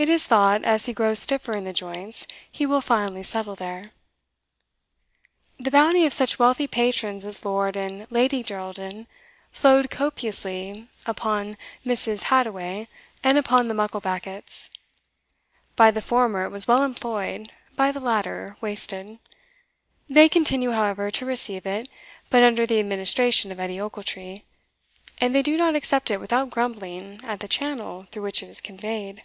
It 0.00 0.08
is 0.08 0.26
thought, 0.28 0.62
as 0.64 0.86
he 0.86 0.92
grows 0.92 1.18
stiffer 1.18 1.54
in 1.56 1.64
the 1.64 1.72
joints, 1.72 2.28
he 2.48 2.64
will 2.66 2.80
finally 2.80 3.24
settle 3.24 3.56
there. 3.56 3.90
The 5.58 5.72
bounty 5.72 6.06
of 6.06 6.12
such 6.12 6.38
wealthy 6.38 6.68
patrons 6.68 7.24
as 7.26 7.44
Lord 7.44 7.74
and 7.74 8.06
Lady 8.08 8.44
Geraldin 8.44 9.08
flowed 9.50 9.90
copiously 9.90 10.86
upon 11.04 11.56
Mrs. 11.84 12.22
Hadoway 12.30 12.86
and 13.24 13.36
upon 13.38 13.66
the 13.66 13.74
Mucklebackits. 13.74 14.70
By 15.74 15.90
the 15.90 16.00
former 16.00 16.44
it 16.44 16.50
was 16.50 16.68
well 16.68 16.84
employed, 16.84 17.50
by 17.74 17.90
the 17.90 17.98
latter 17.98 18.56
wasted. 18.60 19.18
They 20.08 20.28
continue, 20.28 20.70
however, 20.70 21.10
to 21.10 21.26
receive 21.26 21.66
it, 21.66 21.88
but 22.30 22.44
under 22.44 22.66
the 22.66 22.78
administration 22.78 23.50
of 23.50 23.58
Edie 23.58 23.80
Ochiltree; 23.80 24.44
and 25.20 25.34
they 25.34 25.42
do 25.42 25.56
not 25.56 25.74
accept 25.74 26.08
it 26.12 26.20
without 26.20 26.50
grumbling 26.50 27.20
at 27.24 27.40
the 27.40 27.48
channel 27.48 28.04
through 28.12 28.22
which 28.22 28.44
it 28.44 28.48
is 28.48 28.60
conveyed. 28.60 29.22